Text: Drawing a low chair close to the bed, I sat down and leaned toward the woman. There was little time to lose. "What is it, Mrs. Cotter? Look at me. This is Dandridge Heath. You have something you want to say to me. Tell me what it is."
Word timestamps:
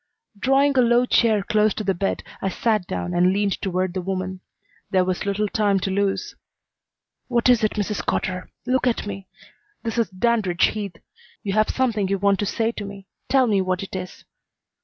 Drawing 0.39 0.75
a 0.79 0.81
low 0.81 1.05
chair 1.05 1.43
close 1.43 1.75
to 1.75 1.83
the 1.83 1.93
bed, 1.93 2.23
I 2.41 2.49
sat 2.49 2.87
down 2.87 3.13
and 3.13 3.31
leaned 3.31 3.61
toward 3.61 3.93
the 3.93 4.01
woman. 4.01 4.39
There 4.89 5.05
was 5.05 5.27
little 5.27 5.47
time 5.47 5.79
to 5.81 5.91
lose. 5.91 6.33
"What 7.27 7.47
is 7.49 7.63
it, 7.63 7.73
Mrs. 7.73 8.03
Cotter? 8.03 8.49
Look 8.65 8.87
at 8.87 9.05
me. 9.05 9.27
This 9.83 9.99
is 9.99 10.09
Dandridge 10.09 10.65
Heath. 10.69 10.95
You 11.43 11.53
have 11.53 11.69
something 11.69 12.07
you 12.07 12.17
want 12.17 12.39
to 12.39 12.47
say 12.47 12.71
to 12.71 12.83
me. 12.83 13.05
Tell 13.29 13.45
me 13.45 13.61
what 13.61 13.83
it 13.83 13.95
is." 13.95 14.25